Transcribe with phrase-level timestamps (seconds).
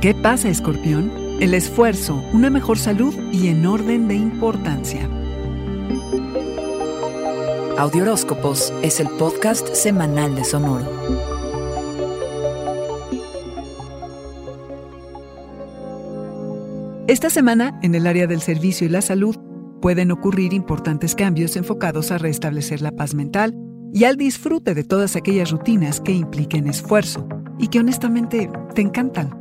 [0.00, 1.10] ¿Qué pasa, escorpión?
[1.40, 5.10] El esfuerzo, una mejor salud y en orden de importancia.
[7.76, 10.86] Audioróscopos es el podcast semanal de Sonoro.
[17.08, 19.34] Esta semana, en el área del servicio y la salud,
[19.82, 23.52] pueden ocurrir importantes cambios enfocados a restablecer la paz mental
[23.92, 27.26] y al disfrute de todas aquellas rutinas que impliquen esfuerzo
[27.58, 29.37] y que honestamente te encantan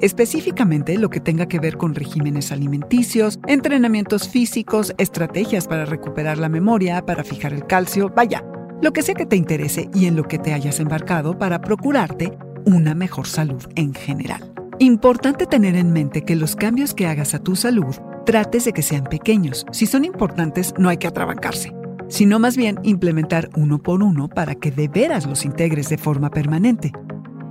[0.00, 6.48] específicamente lo que tenga que ver con regímenes alimenticios, entrenamientos físicos, estrategias para recuperar la
[6.48, 8.44] memoria, para fijar el calcio, vaya,
[8.82, 12.36] lo que sea que te interese y en lo que te hayas embarcado para procurarte
[12.64, 14.52] una mejor salud en general.
[14.78, 18.82] Importante tener en mente que los cambios que hagas a tu salud trates de que
[18.82, 19.66] sean pequeños.
[19.72, 21.72] Si son importantes, no hay que atrabancarse,
[22.08, 26.30] sino más bien implementar uno por uno para que de veras los integres de forma
[26.30, 26.92] permanente.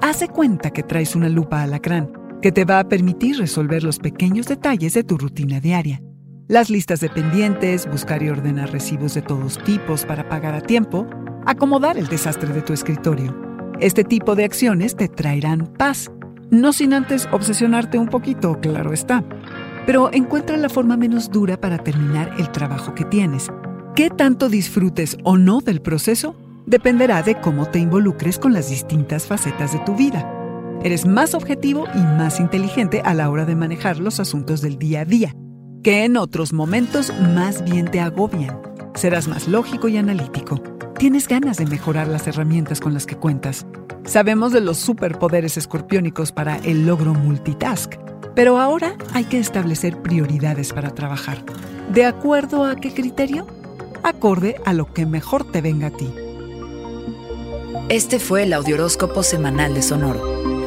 [0.00, 4.46] Hace cuenta que traes una lupa alacrán que te va a permitir resolver los pequeños
[4.46, 6.02] detalles de tu rutina diaria.
[6.48, 11.06] Las listas de pendientes, buscar y ordenar recibos de todos tipos para pagar a tiempo,
[11.46, 13.36] acomodar el desastre de tu escritorio.
[13.78, 16.10] Este tipo de acciones te traerán paz,
[16.50, 19.22] no sin antes obsesionarte un poquito, claro está.
[19.86, 23.48] Pero encuentra la forma menos dura para terminar el trabajo que tienes.
[23.94, 26.34] ¿Qué tanto disfrutes o no del proceso?
[26.66, 30.39] Dependerá de cómo te involucres con las distintas facetas de tu vida.
[30.82, 35.02] Eres más objetivo y más inteligente a la hora de manejar los asuntos del día
[35.02, 35.34] a día,
[35.82, 38.58] que en otros momentos más bien te agobian.
[38.94, 40.58] Serás más lógico y analítico.
[40.98, 43.66] Tienes ganas de mejorar las herramientas con las que cuentas.
[44.06, 47.96] Sabemos de los superpoderes escorpiónicos para el logro multitask,
[48.34, 51.44] pero ahora hay que establecer prioridades para trabajar.
[51.92, 53.46] ¿De acuerdo a qué criterio?
[54.02, 56.10] Acorde a lo que mejor te venga a ti.
[57.90, 60.49] Este fue el Audioróscopo Semanal de Sonoro.